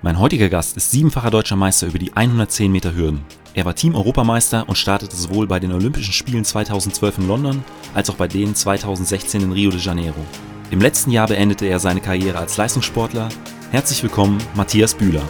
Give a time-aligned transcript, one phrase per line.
[0.00, 3.24] Mein heutiger Gast ist siebenfacher deutscher Meister über die 110 Meter Hürden.
[3.54, 7.64] Er war Team-Europameister und startete sowohl bei den Olympischen Spielen 2012 in London
[7.94, 10.24] als auch bei denen 2016 in Rio de Janeiro.
[10.70, 13.28] Im letzten Jahr beendete er seine Karriere als Leistungssportler.
[13.72, 15.22] Herzlich willkommen, Matthias Bühler.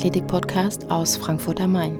[0.00, 1.98] Leichtathletik-Podcast aus Frankfurt am Main.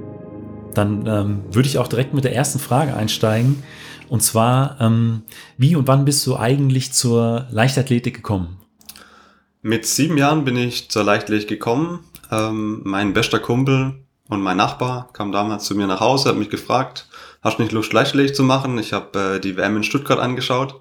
[0.72, 3.62] Dann ähm, würde ich auch direkt mit der ersten Frage einsteigen.
[4.08, 5.24] Und zwar, ähm,
[5.58, 8.56] wie und wann bist du eigentlich zur Leichtathletik gekommen?
[9.60, 12.00] Mit sieben Jahren bin ich zur Leichtathletik gekommen.
[12.30, 13.96] Ähm, mein bester Kumpel
[14.30, 17.06] und mein Nachbar kam damals zu mir nach Hause, hat mich gefragt,
[17.42, 18.78] hast du nicht Lust, Leichtathletik zu machen?
[18.78, 20.80] Ich habe äh, die WM in Stuttgart angeschaut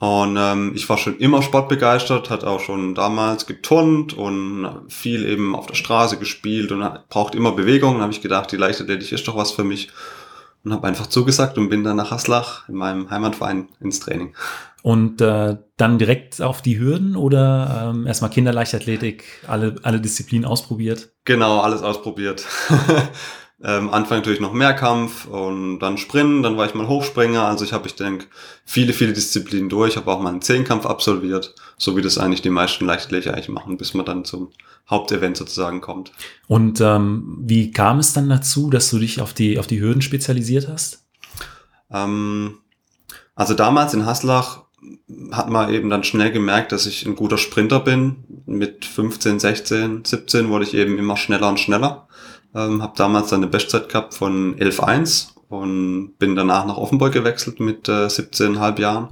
[0.00, 5.56] und ähm, ich war schon immer sportbegeistert, hat auch schon damals geturnt und viel eben
[5.56, 7.96] auf der Straße gespielt und braucht immer Bewegung.
[7.96, 9.88] Und habe ich gedacht, die Leichtathletik ist doch was für mich.
[10.64, 14.34] Und habe einfach zugesagt und bin dann nach Haslach in meinem Heimatverein ins Training.
[14.82, 21.10] Und äh, dann direkt auf die Hürden oder ähm, erstmal Kinderleichtathletik, alle, alle Disziplinen ausprobiert?
[21.24, 22.46] Genau, alles ausprobiert.
[23.62, 27.42] Ähm, Anfang natürlich noch Mehrkampf und dann Springen, dann war ich mal Hochspringer.
[27.42, 28.26] Also ich habe, ich denke,
[28.64, 29.96] viele, viele Disziplinen durch.
[29.96, 33.76] Habe auch mal einen Zehnkampf absolviert, so wie das eigentlich die meisten Leichtathleter eigentlich machen,
[33.76, 34.50] bis man dann zum
[34.88, 36.12] Hauptevent sozusagen kommt.
[36.46, 40.02] Und ähm, wie kam es dann dazu, dass du dich auf die, auf die Hürden
[40.02, 41.04] spezialisiert hast?
[41.90, 42.58] Ähm,
[43.34, 44.62] also damals in Haslach
[45.32, 48.24] hat man eben dann schnell gemerkt, dass ich ein guter Sprinter bin.
[48.46, 52.07] Mit 15, 16, 17 wurde ich eben immer schneller und schneller.
[52.54, 57.88] Ähm, habe damals eine Bestzeit gehabt von 11.1 und bin danach nach Offenburg gewechselt mit
[57.88, 59.08] äh, 17,5 Jahren.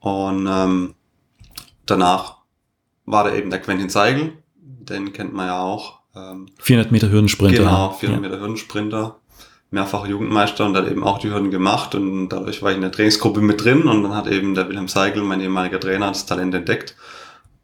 [0.00, 0.94] Und ähm,
[1.86, 2.38] danach
[3.06, 6.00] war da eben der Quentin Seigel, den kennt man ja auch.
[6.14, 7.58] Ähm, 400 Meter Hürdensprinter.
[7.58, 8.28] Genau, 400 ja.
[8.28, 9.16] Meter Hürdensprinter,
[9.70, 12.92] mehrfacher Jugendmeister und hat eben auch die Hürden gemacht und dadurch war ich in der
[12.92, 16.54] Trainingsgruppe mit drin und dann hat eben der Wilhelm Seigel, mein ehemaliger Trainer, das Talent
[16.54, 16.96] entdeckt.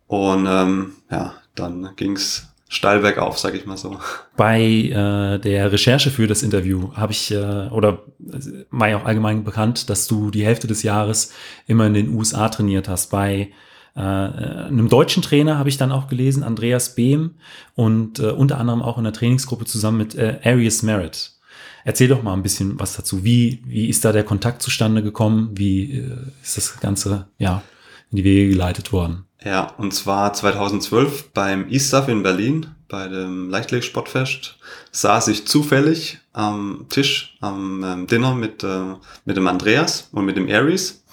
[0.06, 3.98] Und ähm, ja, dann ging's steil bergauf, sag ich mal so.
[4.36, 8.02] Bei äh, der Recherche für das Interview habe ich, äh, oder
[8.70, 11.32] mal auch allgemein bekannt, dass du die Hälfte des Jahres
[11.66, 13.10] immer in den USA trainiert hast.
[13.10, 13.50] Bei
[13.94, 17.36] äh, einem deutschen Trainer habe ich dann auch gelesen, Andreas Behm,
[17.74, 21.30] und äh, unter anderem auch in der Trainingsgruppe zusammen mit äh, Arius Merritt.
[21.84, 23.24] Erzähl doch mal ein bisschen was dazu.
[23.24, 25.50] Wie, wie ist da der Kontakt zustande gekommen?
[25.54, 27.62] Wie äh, ist das Ganze ja,
[28.10, 29.26] in die Wege geleitet worden?
[29.44, 34.56] Ja, und zwar 2012 beim ISAF in Berlin, bei dem Leichtathletik-Sportfest,
[34.91, 38.94] saß ich zufällig am Tisch am ähm, Dinner mit, äh,
[39.27, 41.05] mit dem Andreas und mit dem Aries.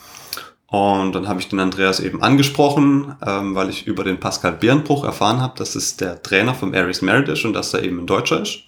[0.67, 5.03] Und dann habe ich den Andreas eben angesprochen, ähm, weil ich über den Pascal Bärenbruch
[5.03, 8.07] erfahren habe, dass es der Trainer vom Aries Merit ist und dass er eben ein
[8.07, 8.59] Deutscher ist.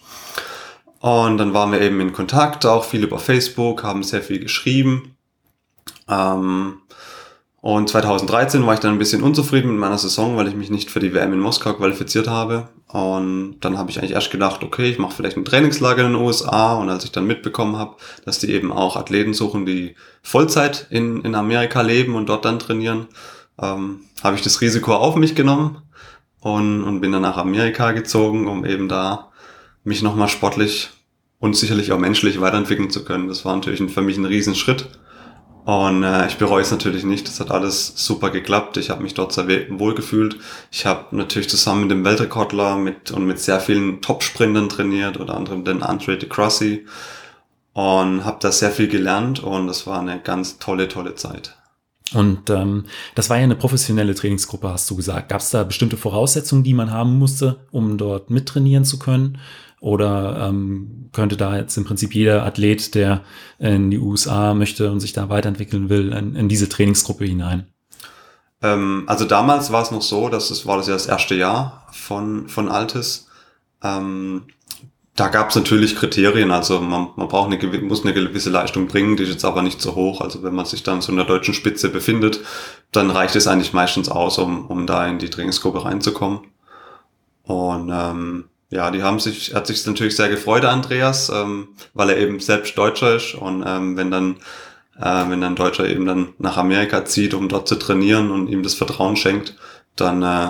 [0.99, 5.15] Und dann waren wir eben in Kontakt, auch viel über Facebook, haben sehr viel geschrieben.
[6.09, 6.79] Ähm,
[7.63, 10.91] und 2013 war ich dann ein bisschen unzufrieden mit meiner Saison, weil ich mich nicht
[10.91, 12.67] für die WM in Moskau qualifiziert habe.
[12.89, 16.21] Und dann habe ich eigentlich erst gedacht, okay, ich mache vielleicht ein Trainingslager in den
[16.21, 16.73] USA.
[16.73, 21.21] Und als ich dann mitbekommen habe, dass die eben auch Athleten suchen, die Vollzeit in,
[21.21, 23.07] in Amerika leben und dort dann trainieren,
[23.61, 25.83] ähm, habe ich das Risiko auf mich genommen
[26.41, 29.31] und, und bin dann nach Amerika gezogen, um eben da
[29.85, 30.89] mich nochmal sportlich
[31.39, 33.29] und sicherlich auch menschlich weiterentwickeln zu können.
[33.29, 34.89] Das war natürlich für mich ein Riesenschritt.
[35.65, 37.27] Und äh, ich bereue es natürlich nicht.
[37.27, 38.75] Das hat alles super geklappt.
[38.77, 40.37] Ich habe mich dort sehr wohl gefühlt.
[40.71, 45.35] Ich habe natürlich zusammen mit dem Weltrekordler mit, und mit sehr vielen Top-Sprintern trainiert, unter
[45.35, 46.85] anderem den Andre de Crossi.
[47.71, 51.55] Und habe da sehr viel gelernt und das war eine ganz tolle, tolle Zeit.
[52.13, 52.85] Und ähm,
[53.15, 55.29] das war ja eine professionelle Trainingsgruppe, hast du gesagt.
[55.29, 59.39] Gab es da bestimmte Voraussetzungen, die man haben musste, um dort mittrainieren zu können?
[59.83, 63.21] Oder ähm, könnte da jetzt im Prinzip jeder Athlet, der
[63.59, 67.67] in die USA möchte und sich da weiterentwickeln will, in, in diese Trainingsgruppe hinein?
[68.61, 71.85] Ähm, also damals war es noch so, dass es war das ja das erste Jahr
[71.91, 73.27] von, von Altes.
[73.83, 74.43] Ähm,
[75.17, 79.17] da gab es natürlich Kriterien, also man, man braucht eine, muss eine gewisse Leistung bringen,
[79.17, 80.21] die ist jetzt aber nicht so hoch.
[80.21, 82.39] Also wenn man sich dann so in der deutschen Spitze befindet,
[82.93, 86.39] dann reicht es eigentlich meistens aus, um, um da in die Trainingsgruppe reinzukommen.
[87.43, 92.17] Und ähm, ja, die haben sich, hat sich natürlich sehr gefreut, Andreas, ähm, weil er
[92.17, 94.37] eben selbst Deutscher ist und ähm, wenn dann
[94.99, 98.63] äh, wenn ein Deutscher eben dann nach Amerika zieht, um dort zu trainieren und ihm
[98.63, 99.55] das Vertrauen schenkt,
[99.95, 100.49] dann äh,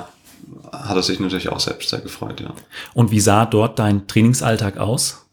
[0.71, 2.53] hat er sich natürlich auch selbst sehr gefreut, ja.
[2.93, 5.25] Und wie sah dort dein Trainingsalltag aus?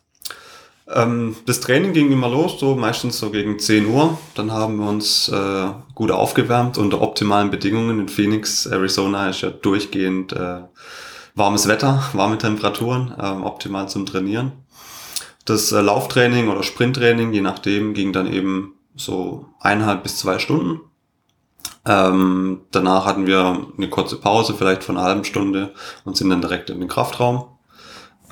[0.88, 4.19] Ähm, das Training ging immer los, so meistens so gegen 10 Uhr.
[4.34, 8.00] Dann haben wir uns äh, gut aufgewärmt unter optimalen Bedingungen.
[8.00, 10.60] In Phoenix, Arizona ist ja durchgehend äh,
[11.35, 14.53] warmes Wetter, warme Temperaturen, äh, optimal zum Trainieren.
[15.44, 20.81] Das äh, Lauftraining oder Sprinttraining, je nachdem, ging dann eben so eineinhalb bis zwei Stunden.
[21.87, 25.73] Ähm, danach hatten wir eine kurze Pause, vielleicht von einer halben Stunde
[26.05, 27.47] und sind dann direkt in den Kraftraum.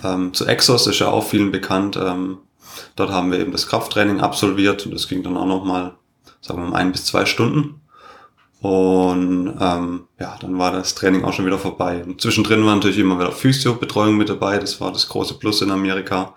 [0.04, 1.96] Ähm, zu Exos ist ja auch vielen bekannt.
[1.96, 2.38] Ähm,
[2.94, 5.96] dort haben wir eben das Krafttraining absolviert und das ging dann auch nochmal,
[6.40, 7.80] sagen wir mal, ein bis zwei Stunden.
[8.60, 12.02] Und ähm, ja, dann war das Training auch schon wieder vorbei.
[12.04, 14.58] Und zwischendrin war natürlich immer wieder Physio-Betreuung mit dabei.
[14.58, 16.34] Das war das große Plus in Amerika.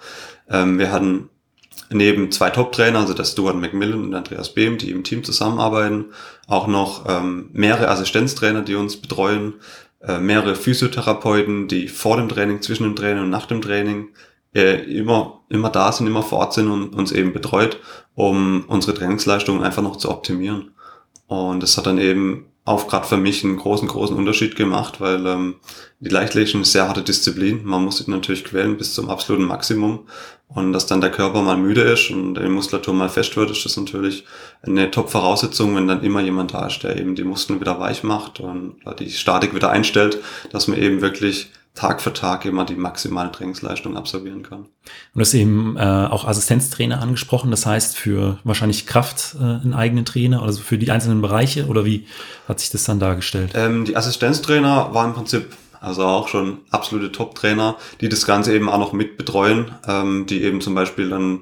[0.49, 1.29] Ähm, wir hatten
[1.89, 6.05] neben zwei Top-Trainer, also der Stuart McMillan und Andreas Behm, die im Team zusammenarbeiten,
[6.47, 9.55] auch noch ähm, mehrere Assistenztrainer, die uns betreuen,
[10.01, 14.09] äh, mehrere Physiotherapeuten, die vor dem Training, zwischen dem Training und nach dem Training
[14.53, 17.79] äh, immer, immer da sind, immer vor Ort sind und uns eben betreut,
[18.15, 20.71] um unsere Trainingsleistung einfach noch zu optimieren.
[21.31, 25.25] Und das hat dann eben auch gerade für mich einen großen, großen Unterschied gemacht, weil
[25.25, 25.55] ähm,
[26.01, 27.61] die Leichtlegen ist sehr harte Disziplin.
[27.63, 30.07] Man muss sich natürlich quälen bis zum absoluten Maximum.
[30.49, 33.63] Und dass dann der Körper mal müde ist und die Muskulatur mal fest wird, ist
[33.63, 34.25] das natürlich
[34.61, 38.41] eine Top-Voraussetzung, wenn dann immer jemand da ist, der eben die Muskeln wieder weich macht
[38.41, 40.17] und die Statik wieder einstellt,
[40.51, 41.49] dass man eben wirklich
[41.81, 44.59] Tag für Tag immer die maximale Trainingsleistung absolvieren kann.
[44.59, 44.69] Und
[45.15, 50.05] du hast eben äh, auch Assistenztrainer angesprochen, das heißt für wahrscheinlich Kraft äh, einen eigenen
[50.05, 52.05] Trainer, also für die einzelnen Bereiche oder wie
[52.47, 53.53] hat sich das dann dargestellt?
[53.55, 58.69] Ähm, die Assistenztrainer waren im Prinzip also auch schon absolute Top-Trainer, die das Ganze eben
[58.69, 61.39] auch noch mit betreuen, ähm, die eben zum Beispiel dann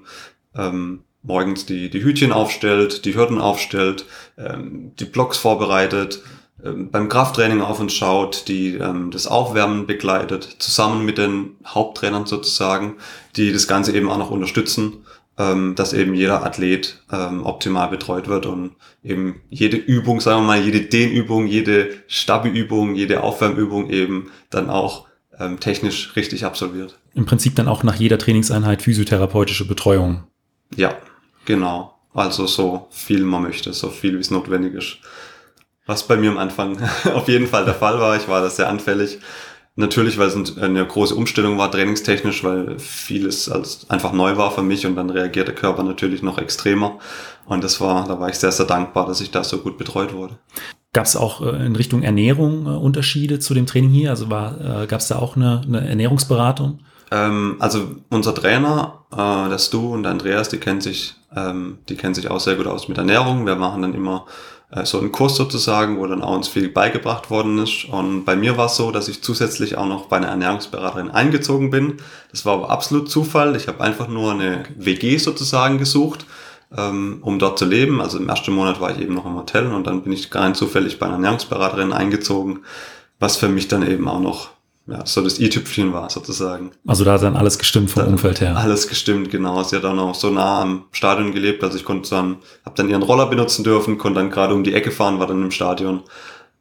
[0.56, 4.06] ähm, morgens die, die Hütchen aufstellt, die Hürden aufstellt,
[4.38, 6.24] ähm, die Blocks vorbereitet,
[6.62, 12.96] beim Krafttraining auf uns schaut, die ähm, das Aufwärmen begleitet, zusammen mit den Haupttrainern sozusagen,
[13.36, 15.06] die das Ganze eben auch noch unterstützen,
[15.38, 18.72] ähm, dass eben jeder Athlet ähm, optimal betreut wird und
[19.04, 25.08] eben jede Übung, sagen wir mal, jede Dehnübung, jede Stabi-Übung, jede Aufwärmübung eben dann auch
[25.40, 27.00] ähm, technisch richtig absolviert.
[27.14, 30.24] Im Prinzip dann auch nach jeder Trainingseinheit physiotherapeutische Betreuung.
[30.76, 30.98] Ja,
[31.46, 31.96] genau.
[32.14, 34.98] Also so viel man möchte, so viel wie es notwendig ist.
[35.90, 36.78] Was bei mir am Anfang
[37.16, 38.16] auf jeden Fall der Fall war.
[38.16, 39.18] Ich war da sehr anfällig.
[39.76, 43.50] Natürlich, weil es eine große Umstellung war, trainingstechnisch, weil vieles
[43.90, 47.00] einfach neu war für mich und dann reagiert der Körper natürlich noch extremer.
[47.48, 50.14] Und das war, da war ich sehr, sehr dankbar, dass ich da so gut betreut
[50.14, 50.38] wurde.
[50.94, 54.12] Gab es auch äh, in Richtung Ernährung äh, Unterschiede zu dem Training hier?
[54.12, 56.82] Also äh, gab es da auch eine, eine Ernährungsberatung?
[57.10, 62.14] Ähm, also unser Trainer, äh, der Stu und Andreas, die kennen sich, ähm, die kennen
[62.14, 63.48] sich auch sehr gut aus mit Ernährung.
[63.48, 64.28] Wir machen dann immer
[64.84, 67.86] so einen Kurs sozusagen, wo dann auch uns viel beigebracht worden ist.
[67.86, 71.72] Und bei mir war es so, dass ich zusätzlich auch noch bei einer Ernährungsberaterin eingezogen
[71.72, 71.98] bin.
[72.32, 73.56] Das war aber absolut Zufall.
[73.56, 76.28] Ich habe einfach nur eine WG sozusagen gesucht,
[76.78, 78.00] ähm, um dort zu leben.
[78.00, 80.54] Also im ersten Monat war ich eben noch im Hotel und dann bin ich rein
[80.54, 82.60] zufällig bei einer Ernährungsberaterin eingezogen,
[83.20, 84.50] was für mich dann eben auch noch
[84.90, 86.72] ja, so das i-Tüpfchen war sozusagen.
[86.88, 88.58] Also da hat dann alles gestimmt vom dann Umfeld her.
[88.58, 89.62] Alles gestimmt, genau.
[89.64, 92.90] Sie hat dann auch so nah am Stadion gelebt, also ich konnte dann, habe dann
[92.90, 96.02] ihren Roller benutzen dürfen, konnte dann gerade um die Ecke fahren, war dann im Stadion.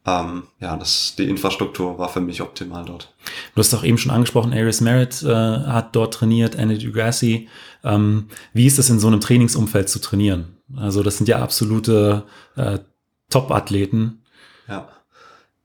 [0.05, 3.13] Ähm, ja, das, die Infrastruktur war für mich optimal dort.
[3.55, 7.49] Du hast auch eben schon angesprochen, Aris Merritt äh, hat dort trainiert, Andy Degrassi.
[7.83, 10.57] Ähm, wie ist es in so einem Trainingsumfeld zu trainieren?
[10.75, 12.23] Also das sind ja absolute
[12.55, 12.79] äh,
[13.29, 14.23] Top-Athleten.
[14.67, 14.87] Ja,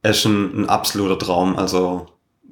[0.03, 1.57] es ist ein, ein absoluter Traum.
[1.57, 2.07] Also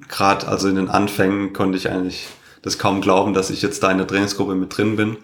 [0.07, 2.27] gerade also in den Anfängen konnte ich eigentlich
[2.61, 5.17] das kaum glauben, dass ich jetzt da in der Trainingsgruppe mit drin bin.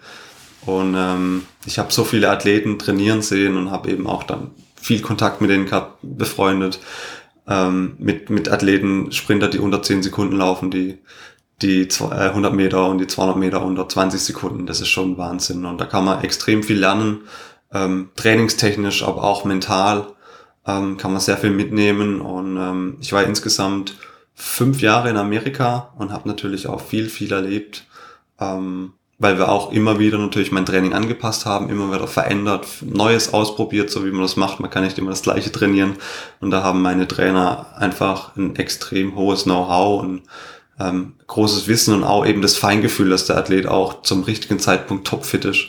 [0.66, 4.50] Und ähm, ich habe so viele Athleten trainieren sehen und habe eben auch dann
[4.80, 6.80] viel Kontakt mit denen gehabt, befreundet,
[7.48, 10.98] ähm, mit, mit Athleten, Sprinter, die unter 10 Sekunden laufen, die
[11.62, 14.66] die 100 äh, Meter und die 200 Meter unter 20 Sekunden.
[14.66, 15.64] Das ist schon Wahnsinn.
[15.64, 17.22] Und da kann man extrem viel lernen,
[17.72, 20.06] ähm, trainingstechnisch, aber auch mental
[20.66, 22.20] ähm, kann man sehr viel mitnehmen.
[22.20, 23.94] Und ähm, ich war insgesamt
[24.40, 27.84] fünf Jahre in Amerika und habe natürlich auch viel, viel erlebt,
[28.40, 33.34] ähm, weil wir auch immer wieder natürlich mein Training angepasst haben, immer wieder verändert, Neues
[33.34, 34.58] ausprobiert, so wie man das macht.
[34.58, 35.96] Man kann nicht immer das Gleiche trainieren.
[36.40, 40.22] Und da haben meine Trainer einfach ein extrem hohes Know-how und
[40.78, 45.06] ähm, großes Wissen und auch eben das Feingefühl, dass der Athlet auch zum richtigen Zeitpunkt
[45.06, 45.66] topfit ist.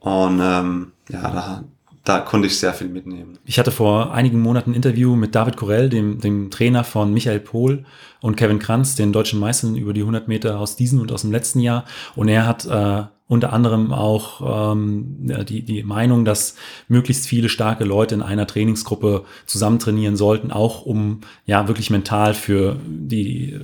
[0.00, 1.64] Und ähm, ja, da,
[2.06, 3.36] da konnte ich sehr viel mitnehmen.
[3.44, 7.40] Ich hatte vor einigen Monaten ein Interview mit David Korell, dem, dem Trainer von Michael
[7.40, 7.84] Pohl
[8.20, 11.32] und Kevin Kranz, den deutschen Meistern über die 100 Meter aus diesem und aus dem
[11.32, 11.84] letzten Jahr.
[12.14, 15.16] Und er hat äh, unter anderem auch ähm,
[15.48, 16.54] die, die Meinung, dass
[16.86, 22.34] möglichst viele starke Leute in einer Trainingsgruppe zusammen trainieren sollten, auch um ja wirklich mental
[22.34, 23.58] für die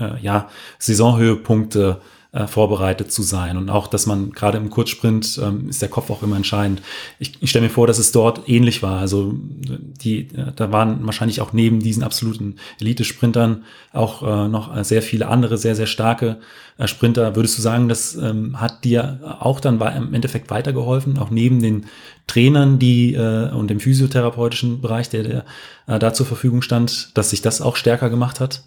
[0.00, 0.48] äh, ja,
[0.80, 3.56] Saisonhöhepunkte äh, vorbereitet zu sein.
[3.56, 6.82] Und auch, dass man gerade im Kurzsprint ähm, ist der Kopf auch immer entscheidend.
[7.18, 9.00] Ich, ich stelle mir vor, dass es dort ähnlich war.
[9.00, 15.00] Also die, äh, da waren wahrscheinlich auch neben diesen absoluten Elite-Sprintern auch äh, noch sehr
[15.00, 16.38] viele andere sehr, sehr starke
[16.78, 17.34] äh, Sprinter.
[17.34, 21.86] Würdest du sagen, das ähm, hat dir auch dann im Endeffekt weitergeholfen, auch neben den
[22.26, 25.44] Trainern, die äh, und dem physiotherapeutischen Bereich, der, der
[25.86, 28.62] äh, da zur Verfügung stand, dass sich das auch stärker gemacht hat?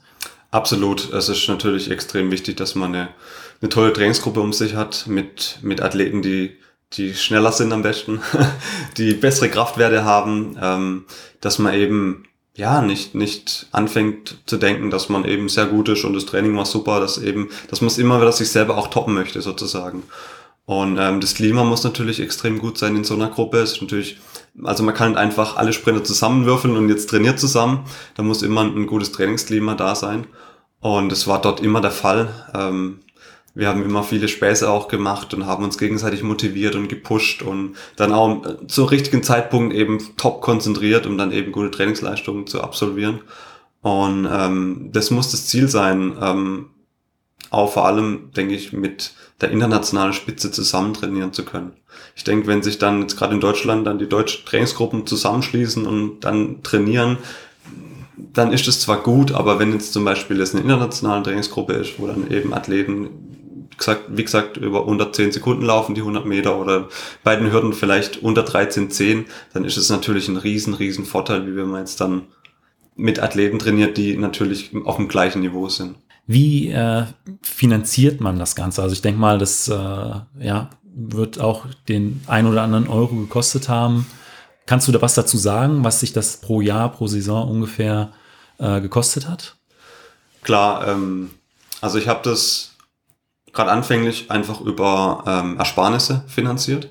[0.52, 1.12] Absolut.
[1.14, 3.10] Es ist natürlich extrem wichtig, dass man eine,
[3.62, 6.58] eine tolle Trainingsgruppe um sich hat mit, mit Athleten, die,
[6.94, 8.22] die schneller sind am besten,
[8.98, 11.06] die bessere Kraftwerte haben, ähm,
[11.40, 16.04] dass man eben ja nicht nicht anfängt zu denken, dass man eben sehr gut ist
[16.04, 18.90] und das Training war super, dass eben, dass man es immer wieder sich selber auch
[18.90, 20.04] toppen möchte sozusagen.
[20.66, 23.60] Und ähm, das Klima muss natürlich extrem gut sein in so einer Gruppe.
[23.60, 24.18] Es ist natürlich,
[24.64, 27.86] also man kann einfach alle Sprinter zusammenwürfeln und jetzt trainiert zusammen.
[28.16, 30.28] Da muss immer ein gutes Trainingsklima da sein.
[30.80, 32.30] Und es war dort immer der Fall.
[32.54, 33.00] Ähm,
[33.54, 37.76] wir haben immer viele Späße auch gemacht und haben uns gegenseitig motiviert und gepusht und
[37.98, 43.22] dann auch zum richtigen Zeitpunkt eben top konzentriert, um dann eben gute Trainingsleistungen zu absolvieren.
[43.82, 46.70] Und ähm, das muss das Ziel sein, ähm,
[47.52, 51.74] auch vor allem, denke ich, mit der internationalen Spitze zusammen trainieren zu können.
[52.16, 56.22] Ich denke, wenn sich dann jetzt gerade in Deutschland dann die deutschen Trainingsgruppen zusammenschließen und
[56.22, 57.18] dann trainieren,
[58.34, 62.00] dann ist es zwar gut, aber wenn jetzt zum Beispiel es eine internationale Trainingsgruppe ist,
[62.00, 66.88] wo dann eben Athleten, gesagt, wie gesagt, über 110 Sekunden laufen, die 100 Meter oder
[67.24, 71.56] bei den Hürden vielleicht unter 13,10, dann ist es natürlich ein riesen, riesen Vorteil, wie
[71.58, 72.28] wenn man jetzt dann
[72.96, 75.96] mit Athleten trainiert, die natürlich auf dem gleichen Niveau sind.
[76.28, 77.06] Wie äh,
[77.42, 78.82] finanziert man das Ganze?
[78.82, 83.70] Also ich denke mal, das äh, ja, wird auch den ein oder anderen Euro gekostet
[83.70, 84.06] haben.
[84.66, 88.14] Kannst du da was dazu sagen, was sich das pro Jahr, pro Saison ungefähr
[88.60, 89.58] äh, gekostet hat?
[90.44, 91.32] Klar, ähm,
[91.82, 92.76] also ich habe das
[93.54, 96.90] gerade anfänglich einfach über ähm, Ersparnisse finanziert.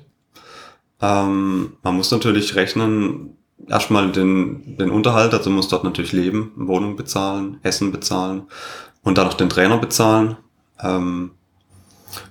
[1.01, 6.95] Ähm, man muss natürlich rechnen, erstmal den, den Unterhalt, also muss dort natürlich leben, Wohnung
[6.95, 8.43] bezahlen, Essen bezahlen
[9.03, 10.37] und dann noch den Trainer bezahlen.
[10.79, 11.31] Ähm,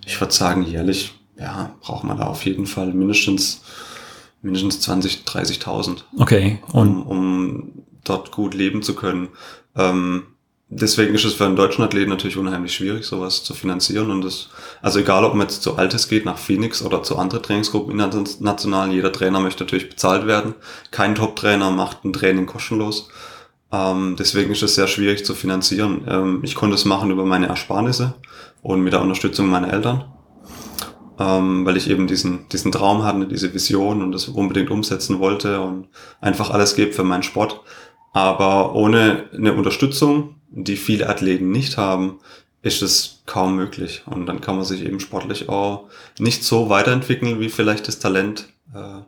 [0.07, 3.63] ich würde sagen, jährlich, ja, braucht man da auf jeden Fall mindestens,
[4.43, 6.03] mindestens 20, 30.000.
[6.19, 6.59] Okay.
[6.73, 7.73] Und um, um
[8.05, 9.29] dort gut leben zu können.
[9.77, 10.25] Ähm,
[10.69, 14.11] deswegen ist es für einen deutschen Athleten natürlich unheimlich schwierig, sowas zu finanzieren.
[14.11, 14.49] Und das,
[14.83, 18.93] also egal, ob man jetzt zu Altes geht, nach Phoenix oder zu anderen Trainingsgruppen international,
[18.93, 20.55] jeder Trainer möchte natürlich bezahlt werden.
[20.91, 23.09] Kein Top-Trainer macht ein Training kostenlos.
[23.73, 26.05] Ähm, deswegen ist es sehr schwierig zu finanzieren.
[26.09, 28.15] Ähm, ich konnte es machen über meine Ersparnisse
[28.63, 30.05] und mit der Unterstützung meiner Eltern,
[31.19, 35.61] ähm, weil ich eben diesen, diesen Traum hatte, diese Vision und das unbedingt umsetzen wollte
[35.61, 35.89] und
[36.21, 37.61] einfach alles gebe für meinen Sport.
[38.13, 42.19] Aber ohne eine Unterstützung, die viele Athleten nicht haben,
[42.63, 44.03] ist es kaum möglich.
[44.07, 48.49] Und dann kann man sich eben sportlich auch nicht so weiterentwickeln, wie vielleicht das Talent
[48.75, 49.03] äh,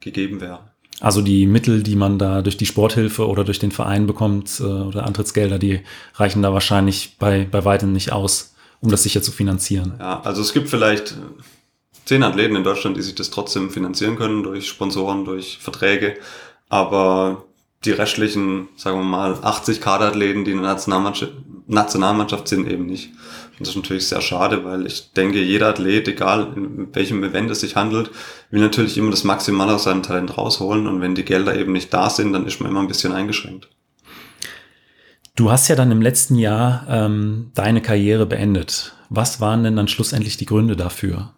[0.00, 0.70] gegeben wäre.
[1.00, 4.64] Also die Mittel, die man da durch die Sporthilfe oder durch den Verein bekommt äh,
[4.64, 5.80] oder Antrittsgelder, die
[6.14, 9.94] reichen da wahrscheinlich bei, bei weitem nicht aus, um das sicher zu finanzieren.
[9.98, 11.14] Ja, also es gibt vielleicht
[12.04, 16.16] zehn Athleten in Deutschland, die sich das trotzdem finanzieren können durch Sponsoren, durch Verträge.
[16.68, 17.44] Aber
[17.84, 21.32] die restlichen, sagen wir mal, 80 Kaderathleten, die in der Nationalmannschaft,
[21.66, 23.10] Nationalmannschaft sind, eben nicht.
[23.58, 27.50] Und das ist natürlich sehr schade, weil ich denke, jeder Athlet, egal in welchem Event
[27.50, 28.10] es sich handelt,
[28.50, 30.86] will natürlich immer das Maximale aus seinem Talent rausholen.
[30.86, 33.68] Und wenn die Gelder eben nicht da sind, dann ist man immer ein bisschen eingeschränkt.
[35.34, 38.94] Du hast ja dann im letzten Jahr ähm, deine Karriere beendet.
[39.08, 41.34] Was waren denn dann schlussendlich die Gründe dafür?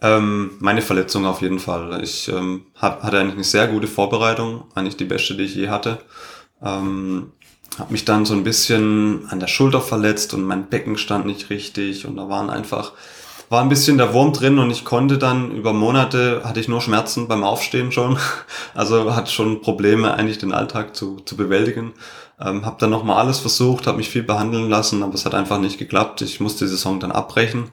[0.00, 2.02] Ähm, meine Verletzung auf jeden Fall.
[2.02, 5.68] Ich ähm, hab, hatte eigentlich eine sehr gute Vorbereitung, eigentlich die beste, die ich je
[5.68, 5.98] hatte.
[6.62, 7.32] Ähm,
[7.78, 11.50] habe mich dann so ein bisschen an der Schulter verletzt und mein Becken stand nicht
[11.50, 12.92] richtig und da waren einfach
[13.48, 16.80] war ein bisschen der Wurm drin und ich konnte dann über Monate hatte ich nur
[16.80, 18.18] Schmerzen beim Aufstehen schon,
[18.74, 21.94] also hatte schon Probleme eigentlich den Alltag zu, zu bewältigen.
[22.40, 25.58] Ähm, habe dann nochmal alles versucht, habe mich viel behandeln lassen, aber es hat einfach
[25.58, 26.20] nicht geklappt.
[26.22, 27.70] Ich musste die Saison dann abbrechen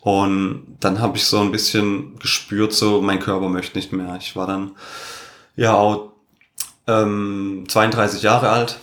[0.00, 4.16] und dann habe ich so ein bisschen gespürt, so mein Körper möchte nicht mehr.
[4.20, 4.70] Ich war dann
[5.56, 6.12] ja auch
[6.86, 8.78] ähm, 32 Jahre alt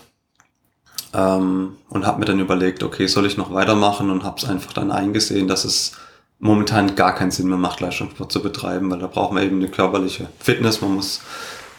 [1.16, 4.10] ähm, und habe mir dann überlegt, okay, soll ich noch weitermachen?
[4.10, 5.94] Und habe es einfach dann eingesehen, dass es
[6.40, 9.70] momentan gar keinen Sinn mehr macht, Leistungssport zu betreiben, weil da braucht man eben eine
[9.70, 11.22] körperliche Fitness, man muss,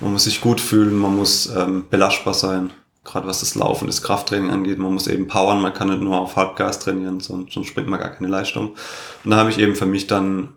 [0.00, 2.70] man muss sich gut fühlen, man muss ähm, belastbar sein,
[3.04, 6.18] gerade was das Laufen, das Krafttraining angeht, man muss eben powern, man kann nicht nur
[6.18, 8.74] auf Halbgas trainieren, sonst, sonst springt man gar keine Leistung.
[9.24, 10.48] Und da habe ich eben für mich dann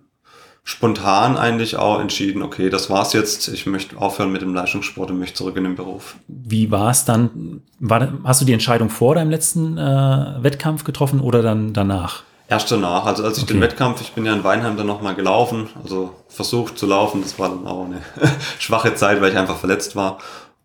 [0.64, 5.20] spontan eigentlich auch entschieden, okay, das war's jetzt, ich möchte aufhören mit dem Leistungssport und
[5.20, 6.16] möchte zurück in den Beruf.
[6.28, 7.62] Wie war es dann?
[7.80, 12.24] War, hast du die Entscheidung vor deinem letzten äh, Wettkampf getroffen oder dann danach?
[12.48, 13.54] Erst danach, also als ich Okay.
[13.54, 17.38] den Wettkampf, ich bin ja in Weinheim dann nochmal gelaufen, also versucht zu laufen, das
[17.38, 18.02] war dann auch eine
[18.60, 20.18] schwache Zeit, weil ich einfach verletzt war.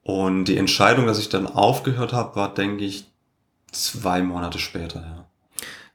[0.02, 3.06] Und die Entscheidung, dass ich dann aufgehört habe, war, denke ich,
[3.72, 5.23] zwei Monate später, ja.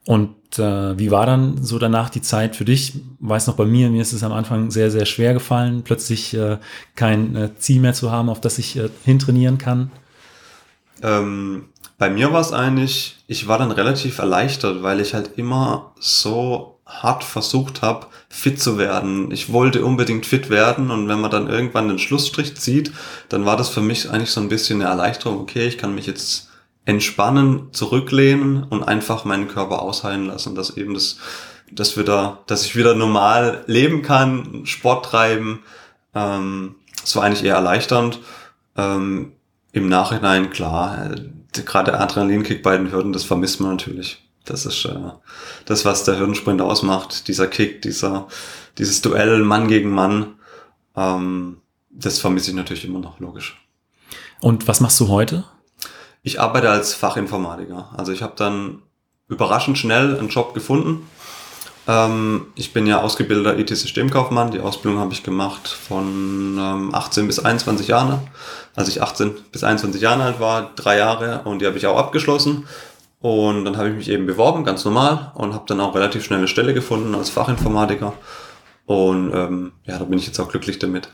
[0.10, 3.00] Und äh, wie war dann so danach die Zeit für dich?
[3.20, 6.58] Weiß noch bei mir, mir ist es am Anfang sehr, sehr schwer gefallen, plötzlich äh,
[6.96, 9.92] kein äh, Ziel mehr zu haben, auf das ich äh, hintrainieren kann.
[11.04, 11.66] Ähm,
[12.00, 16.80] bei mir war es eigentlich, ich war dann relativ erleichtert, weil ich halt immer so
[16.88, 19.30] hart versucht habe, fit zu werden.
[19.30, 22.92] Ich wollte unbedingt fit werden und wenn man dann irgendwann den Schlussstrich zieht,
[23.30, 25.40] dann war das für mich eigentlich so ein bisschen eine Erleichterung.
[25.40, 26.49] Okay, ich kann mich jetzt
[26.86, 31.18] entspannen, zurücklehnen und einfach meinen Körper ausheilen lassen, dass eben das,
[31.72, 35.64] dass wieder, dass ich wieder normal leben kann, Sport treiben.
[36.16, 38.20] Ähm, das war eigentlich eher erleichternd.
[38.76, 39.34] Ähm,
[39.72, 44.24] Im Nachhinein, klar, äh, gerade der Adrenalinkick bei den Hürden, das vermisst man natürlich.
[44.46, 45.12] Das ist äh,
[45.66, 47.28] das, was der Hürdensprint ausmacht.
[47.28, 48.28] Dieser Kick, dieser,
[48.78, 50.36] dieses Duell Mann gegen Mann.
[50.96, 51.58] Ähm,
[51.92, 53.62] das vermisse ich natürlich immer noch, logisch.
[54.42, 55.44] Und was machst du heute?
[56.30, 57.90] Ich arbeite als Fachinformatiker.
[57.98, 58.84] Also ich habe dann
[59.30, 61.10] überraschend schnell einen Job gefunden.
[61.88, 64.52] Ähm, ich bin ja ausgebildeter IT-Systemkaufmann.
[64.52, 68.20] Die Ausbildung habe ich gemacht von ähm, 18 bis 21 Jahren.
[68.76, 71.98] Als ich 18 bis 21 Jahre alt war, drei Jahre und die habe ich auch
[71.98, 72.68] abgeschlossen.
[73.22, 76.38] Und dann habe ich mich eben beworben, ganz normal, und habe dann auch relativ schnell
[76.38, 78.14] eine Stelle gefunden als Fachinformatiker.
[78.86, 81.10] Und ähm, ja, da bin ich jetzt auch glücklich damit.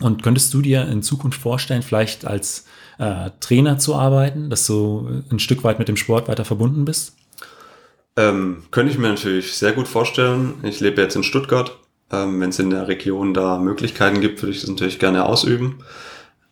[0.00, 2.66] Und könntest du dir in Zukunft vorstellen, vielleicht als
[2.98, 7.16] äh, Trainer zu arbeiten, dass du ein Stück weit mit dem Sport weiter verbunden bist?
[8.16, 10.54] Ähm, könnte ich mir natürlich sehr gut vorstellen.
[10.62, 11.78] Ich lebe jetzt in Stuttgart.
[12.10, 15.78] Ähm, Wenn es in der Region da Möglichkeiten gibt, würde ich das natürlich gerne ausüben.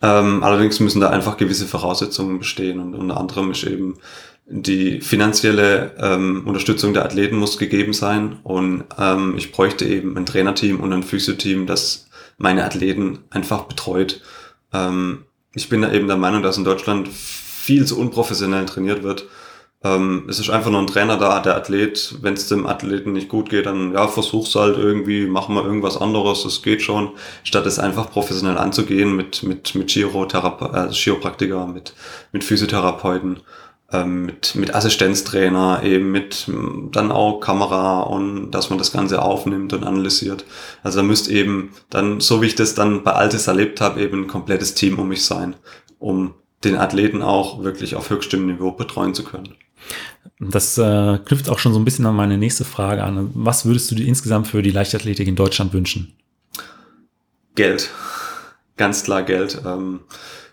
[0.01, 3.99] Ähm, allerdings müssen da einfach gewisse Voraussetzungen bestehen und unter anderem ist eben
[4.47, 10.25] die finanzielle ähm, Unterstützung der Athleten muss gegeben sein und ähm, ich bräuchte eben ein
[10.25, 14.21] Trainerteam und ein Physioteam, das meine Athleten einfach betreut.
[14.73, 19.25] Ähm, ich bin da eben der Meinung, dass in Deutschland viel zu unprofessionell trainiert wird.
[19.83, 23.29] Ähm, es ist einfach nur ein Trainer da, der Athlet, wenn es dem Athleten nicht
[23.29, 27.11] gut geht, dann ja, versuch's halt irgendwie, mach mal irgendwas anderes, das geht schon,
[27.43, 31.93] statt es einfach professionell anzugehen mit, mit, mit Chirotherape äh, Chiropraktiker, mit,
[32.31, 33.39] mit Physiotherapeuten,
[33.91, 39.21] ähm, mit, mit Assistenztrainer, eben mit ähm, dann auch Kamera und dass man das Ganze
[39.21, 40.45] aufnimmt und analysiert.
[40.83, 44.23] Also da müsste eben dann, so wie ich das dann bei Altes erlebt habe, eben
[44.23, 45.55] ein komplettes Team um mich sein,
[45.99, 49.55] um den Athleten auch wirklich auf höchstem Niveau betreuen zu können.
[50.39, 53.31] Das äh, knüpft auch schon so ein bisschen an meine nächste Frage an.
[53.33, 56.13] Was würdest du dir insgesamt für die Leichtathletik in Deutschland wünschen?
[57.55, 57.89] Geld.
[58.77, 59.61] Ganz klar Geld.
[59.65, 60.01] Ähm,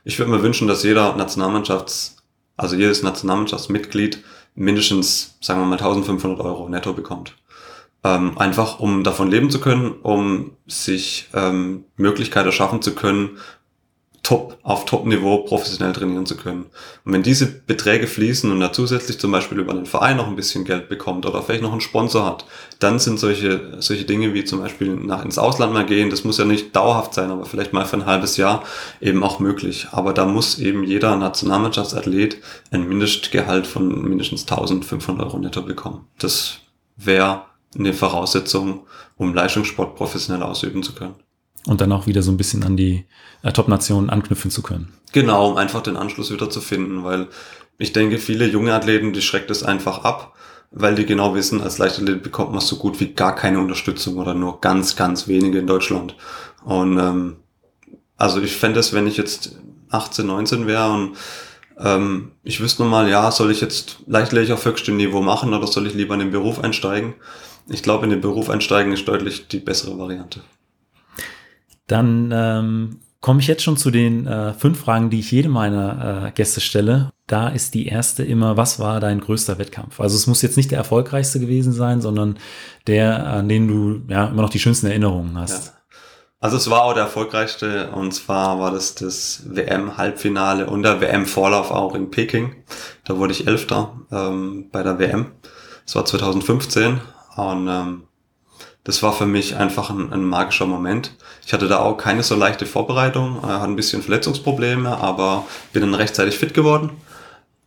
[0.04, 2.17] ich würde mir wünschen, dass jeder Nationalmannschafts,
[2.58, 4.22] also jedes Nationalmannschaftsmitglied
[4.54, 7.34] mindestens, sagen wir mal, 1500 Euro netto bekommt.
[8.04, 13.38] Ähm, einfach um davon leben zu können, um sich ähm, Möglichkeiten schaffen zu können,
[14.22, 16.66] top, auf Top-Niveau professionell trainieren zu können.
[17.04, 20.36] Und wenn diese Beträge fließen und er zusätzlich zum Beispiel über einen Verein noch ein
[20.36, 22.44] bisschen Geld bekommt oder vielleicht noch einen Sponsor hat,
[22.78, 26.38] dann sind solche, solche Dinge wie zum Beispiel nach ins Ausland mal gehen, das muss
[26.38, 28.64] ja nicht dauerhaft sein, aber vielleicht mal für ein halbes Jahr
[29.00, 29.88] eben auch möglich.
[29.92, 32.38] Aber da muss eben jeder Nationalmannschaftsathlet
[32.70, 36.06] ein Mindestgehalt von mindestens 1500 Euro netto bekommen.
[36.18, 36.58] Das
[36.96, 37.42] wäre
[37.78, 41.14] eine Voraussetzung, um Leistungssport professionell ausüben zu können.
[41.68, 43.04] Und dann auch wieder so ein bisschen an die
[43.42, 44.92] äh, Top-Nationen anknüpfen zu können.
[45.12, 47.28] Genau, um einfach den Anschluss wieder zu finden, weil
[47.76, 50.34] ich denke, viele junge Athleten, die schreckt es einfach ab,
[50.70, 54.32] weil die genau wissen, als Leichtathlet bekommt man so gut wie gar keine Unterstützung oder
[54.32, 56.16] nur ganz, ganz wenige in Deutschland.
[56.64, 57.36] Und ähm,
[58.16, 59.56] also ich fände es, wenn ich jetzt
[59.90, 61.16] 18, 19 wäre und
[61.78, 65.86] ähm, ich wüsste mal, ja, soll ich jetzt Leichtathletik auf höchstem Niveau machen oder soll
[65.86, 67.14] ich lieber in den Beruf einsteigen?
[67.68, 70.40] Ich glaube, in den Beruf einsteigen ist deutlich die bessere Variante.
[71.88, 76.26] Dann ähm, komme ich jetzt schon zu den äh, fünf Fragen, die ich jedem meiner
[76.26, 77.12] äh, Gäste stelle.
[77.26, 80.00] Da ist die erste immer, was war dein größter Wettkampf?
[80.00, 82.38] Also es muss jetzt nicht der erfolgreichste gewesen sein, sondern
[82.86, 85.66] der, an den du ja immer noch die schönsten Erinnerungen hast.
[85.66, 85.72] Ja.
[86.40, 91.72] Also es war auch der erfolgreichste und zwar war das das WM-Halbfinale und der WM-Vorlauf
[91.72, 92.54] auch in Peking.
[93.04, 95.32] Da wurde ich Elfter ähm, bei der WM.
[95.84, 97.00] Das war 2015
[97.34, 98.02] und ähm,
[98.84, 101.14] das war für mich einfach ein, ein, magischer Moment.
[101.44, 105.82] Ich hatte da auch keine so leichte Vorbereitung, äh, hatte ein bisschen Verletzungsprobleme, aber bin
[105.82, 106.90] dann rechtzeitig fit geworden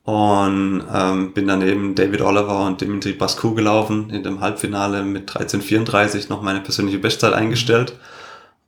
[0.04, 5.30] und ähm, bin dann neben David Oliver und Dimitri Bascu gelaufen in dem Halbfinale mit
[5.30, 7.94] 13:34 noch meine persönliche Bestzeit eingestellt.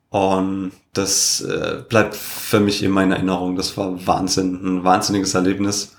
[0.10, 3.56] Und das äh, bleibt für mich immer in Erinnerung.
[3.56, 5.98] Das war Wahnsinn, ein wahnsinniges Erlebnis.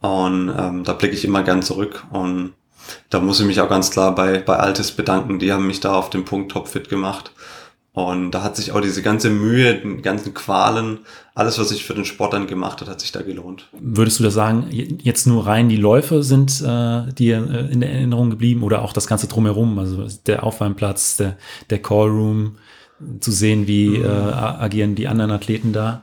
[0.00, 2.04] Und ähm, da blicke ich immer gern zurück.
[2.10, 2.54] Und
[3.10, 5.38] da muss ich mich auch ganz klar bei, bei Altes bedanken.
[5.38, 7.32] Die haben mich da auf den Punkt topfit gemacht.
[7.92, 10.98] Und da hat sich auch diese ganze Mühe, die ganzen Qualen,
[11.34, 13.68] alles, was ich für den Sport dann gemacht hat, hat sich da gelohnt.
[13.72, 17.90] Würdest du da sagen, jetzt nur rein die Läufe sind äh, dir äh, in der
[17.90, 21.38] Erinnerung geblieben oder auch das Ganze drumherum, also der Aufwärmplatz, der,
[21.70, 22.56] der Callroom,
[23.20, 24.04] zu sehen, wie mhm.
[24.04, 26.02] äh, agieren die anderen Athleten da?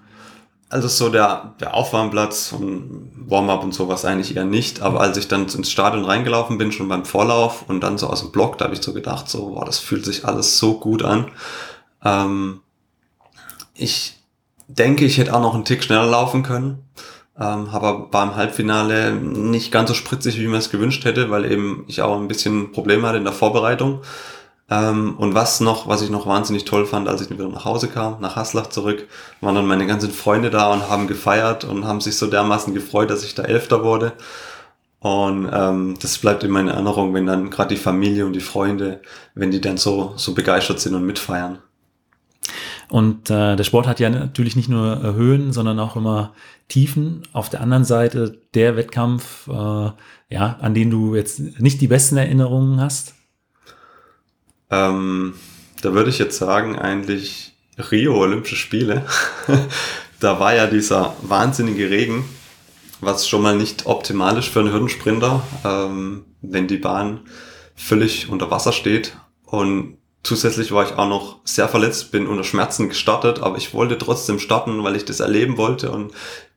[0.74, 4.82] Also so der, der Aufwärmplatz und Warm-up und sowas eigentlich eher nicht.
[4.82, 8.22] Aber als ich dann ins Stadion reingelaufen bin, schon beim Vorlauf und dann so aus
[8.22, 11.04] dem Block, da habe ich so gedacht, so, boah, das fühlt sich alles so gut
[11.04, 11.30] an.
[12.04, 12.62] Ähm,
[13.76, 14.18] ich
[14.68, 16.80] denke, ich hätte auch noch einen Tick schneller laufen können.
[17.40, 21.84] Ähm, aber beim Halbfinale nicht ganz so spritzig, wie man es gewünscht hätte, weil eben
[21.88, 24.02] ich auch ein bisschen Probleme hatte in der Vorbereitung.
[24.74, 27.90] Ähm, und was noch, was ich noch wahnsinnig toll fand, als ich wieder nach Hause
[27.90, 29.08] kam, nach Haslach zurück,
[29.40, 33.12] waren dann meine ganzen Freunde da und haben gefeiert und haben sich so dermaßen gefreut,
[33.12, 34.14] dass ich da Elfter wurde.
[35.00, 39.02] Und ähm, das bleibt in meiner Erinnerung, wenn dann gerade die Familie und die Freunde,
[39.36, 41.60] wenn die dann so, so begeistert sind und mitfeiern.
[42.90, 46.34] Und äh, der Sport hat ja natürlich nicht nur äh, Höhen, sondern auch immer
[46.68, 47.24] Tiefen.
[47.32, 49.92] Auf der anderen Seite der Wettkampf, äh,
[50.30, 53.14] ja, an den du jetzt nicht die besten Erinnerungen hast.
[54.74, 55.36] Ähm,
[55.82, 57.54] da würde ich jetzt sagen, eigentlich
[57.92, 59.06] Rio Olympische Spiele.
[60.20, 62.26] da war ja dieser wahnsinnige Regen,
[63.02, 67.22] was schon mal nicht optimal ist für einen Hürdensprinter, ähm, wenn die Bahn
[67.76, 69.16] völlig unter Wasser steht.
[69.46, 73.98] Und zusätzlich war ich auch noch sehr verletzt, bin unter Schmerzen gestartet, aber ich wollte
[73.98, 75.92] trotzdem starten, weil ich das erleben wollte.
[75.92, 76.14] Und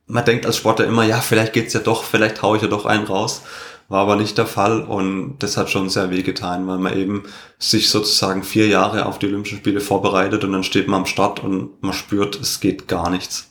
[0.07, 2.87] man denkt als Sportler immer, ja, vielleicht geht's ja doch, vielleicht haue ich ja doch
[2.87, 3.43] einen raus.
[3.89, 7.23] War aber nicht der Fall und das hat schon sehr weh getan, weil man eben
[7.59, 11.43] sich sozusagen vier Jahre auf die Olympischen Spiele vorbereitet und dann steht man am Start
[11.43, 13.51] und man spürt, es geht gar nichts.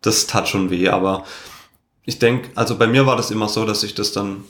[0.00, 1.24] Das tat schon weh, aber
[2.04, 4.44] ich denke, also bei mir war das immer so, dass ich das dann,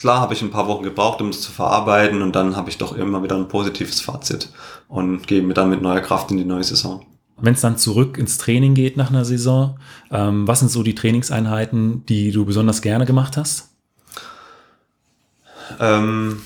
[0.00, 2.78] klar habe ich ein paar Wochen gebraucht, um es zu verarbeiten und dann habe ich
[2.78, 4.50] doch immer wieder ein positives Fazit
[4.88, 7.06] und gehe mir dann mit neuer Kraft in die neue Saison.
[7.40, 9.78] Wenn es dann zurück ins Training geht nach einer Saison,
[10.10, 13.77] ähm, was sind so die Trainingseinheiten, die du besonders gerne gemacht hast?
[15.80, 16.42] Ähm,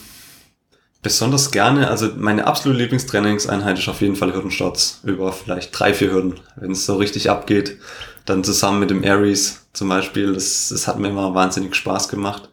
[1.02, 6.12] besonders gerne, also meine absolute Lieblingstrainingseinheit ist auf jeden Fall Hürdenstarts über vielleicht drei, vier
[6.12, 7.78] Hürden, wenn es so richtig abgeht.
[8.24, 12.50] Dann zusammen mit dem Aries zum Beispiel, das, das hat mir immer wahnsinnig Spaß gemacht.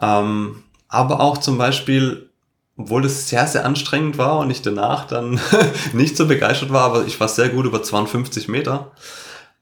[0.00, 2.28] Ähm, aber auch zum Beispiel,
[2.76, 5.40] obwohl es sehr, sehr anstrengend war und ich danach dann
[5.92, 8.92] nicht so begeistert war, aber ich war sehr gut über 52 Meter.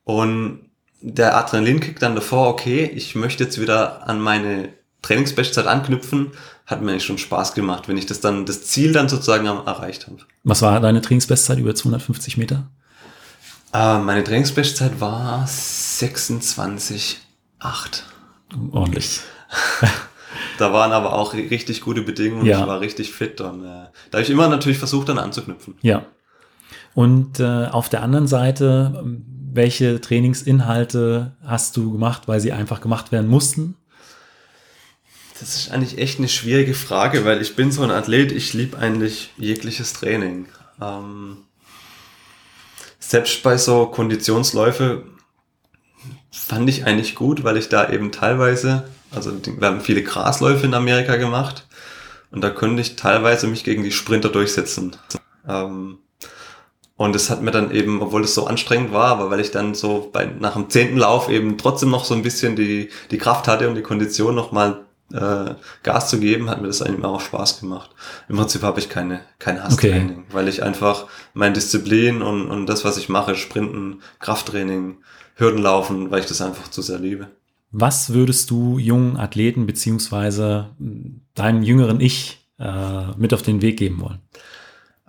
[0.05, 0.71] Und
[1.01, 4.71] der Adrenalinkick dann davor, okay, ich möchte jetzt wieder an meine
[5.03, 6.33] Trainingsbestzeit anknüpfen,
[6.67, 10.07] hat mir eigentlich schon Spaß gemacht, wenn ich das dann, das Ziel dann sozusagen erreicht
[10.07, 10.19] habe.
[10.45, 12.69] Was war deine Trainingsbestzeit über 250 Meter?
[13.73, 17.17] Äh, meine Trainingsbestzeit war 26,8.
[18.73, 19.21] Ordentlich.
[20.59, 22.47] da waren aber auch richtig gute Bedingungen.
[22.47, 22.61] Ja.
[22.61, 25.77] Ich war richtig fit und äh, da habe ich immer natürlich versucht, dann anzuknüpfen.
[25.83, 26.05] Ja.
[26.95, 29.05] Und äh, auf der anderen Seite,
[29.53, 33.77] welche Trainingsinhalte hast du gemacht, weil sie einfach gemacht werden mussten?
[35.41, 38.77] Das ist eigentlich echt eine schwierige Frage, weil ich bin so ein Athlet, ich liebe
[38.79, 40.47] eigentlich jegliches Training.
[40.83, 41.39] Ähm,
[42.99, 45.05] selbst bei so Konditionsläufe
[46.33, 50.75] fand ich eigentlich gut, weil ich da eben teilweise, also wir haben viele Grasläufe in
[50.75, 51.67] Amerika gemacht
[52.31, 54.97] und da konnte ich teilweise mich gegen die Sprinter durchsetzen.
[55.49, 55.99] Ähm,
[56.97, 59.77] und es hat mir dann eben, obwohl es so anstrengend war, aber weil ich dann
[59.77, 63.47] so bei, nach dem zehnten Lauf eben trotzdem noch so ein bisschen die, die Kraft
[63.47, 67.61] hatte und die Kondition nochmal äh, Gas zu geben, hat mir das eigentlich auch Spaß
[67.61, 67.91] gemacht.
[68.29, 70.27] Im Prinzip habe ich keine, kein Hasstraining, okay.
[70.33, 74.99] weil ich einfach mein Disziplin und, und das, was ich mache, Sprinten, Krafttraining,
[75.35, 77.29] Hürdenlaufen, weil ich das einfach zu sehr liebe.
[77.71, 80.71] Was würdest du jungen Athleten beziehungsweise
[81.35, 84.21] deinem jüngeren Ich äh, mit auf den Weg geben wollen?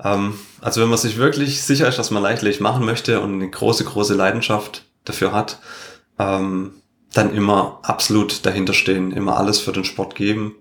[0.02, 3.50] Ähm, also wenn man sich wirklich sicher ist, dass man leichtlich machen möchte und eine
[3.50, 5.60] große, große Leidenschaft dafür hat,
[6.18, 6.74] ähm,
[7.14, 10.56] dann immer absolut dahinter stehen, immer alles für den Sport geben,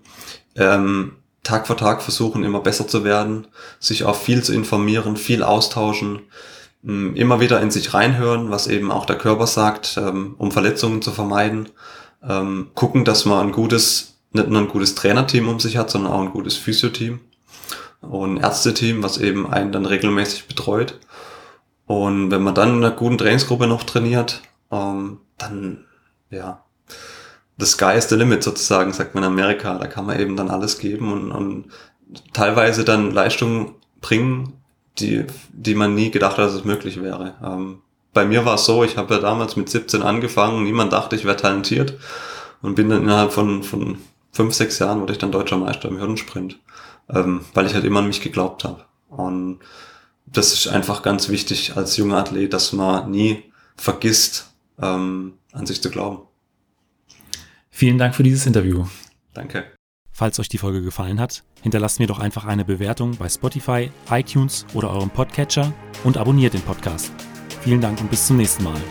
[0.55, 3.47] ähm, Tag für Tag versuchen, immer besser zu werden,
[3.79, 6.23] sich auch viel zu informieren, viel austauschen,
[6.83, 11.01] ähm, immer wieder in sich reinhören, was eben auch der Körper sagt, ähm, um Verletzungen
[11.01, 11.69] zu vermeiden,
[12.27, 16.11] ähm, gucken, dass man ein gutes, nicht nur ein gutes Trainerteam um sich hat, sondern
[16.11, 17.19] auch ein gutes Physioteam
[18.01, 20.99] und ein Ärzteteam, was eben einen dann regelmäßig betreut.
[21.85, 25.85] Und wenn man dann in einer guten Trainingsgruppe noch trainiert, ähm, dann
[26.29, 26.63] ja,
[27.57, 29.77] the sky is the limit sozusagen, sagt man in Amerika.
[29.77, 31.65] Da kann man eben dann alles geben und, und
[32.33, 34.53] teilweise dann Leistungen bringen,
[34.97, 37.35] die, die man nie gedacht hat, dass es möglich wäre.
[37.43, 37.81] Ähm,
[38.13, 41.25] bei mir war es so, ich habe ja damals mit 17 angefangen, niemand dachte, ich
[41.25, 41.97] wäre talentiert
[42.61, 43.97] und bin dann innerhalb von, von
[44.31, 46.57] fünf, sechs Jahren wurde ich dann deutscher Meister im Hürdensprint,
[47.09, 48.85] ähm, weil ich halt immer an mich geglaubt habe.
[49.09, 49.59] Und
[50.25, 53.43] das ist einfach ganz wichtig als junger Athlet, dass man nie
[53.75, 54.48] vergisst,
[54.81, 56.27] ähm, an sich zu glauben.
[57.69, 58.85] Vielen Dank für dieses Interview.
[59.33, 59.65] Danke.
[60.11, 64.65] Falls euch die Folge gefallen hat, hinterlasst mir doch einfach eine Bewertung bei Spotify, iTunes
[64.73, 65.71] oder eurem Podcatcher
[66.03, 67.11] und abonniert den Podcast.
[67.61, 68.81] Vielen Dank und bis zum nächsten Mal.